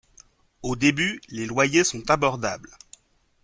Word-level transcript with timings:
Au 0.63 0.75
début, 0.75 1.21
les 1.29 1.45
loyers 1.45 1.83
sont 1.83 2.09
abordables. 2.09 2.75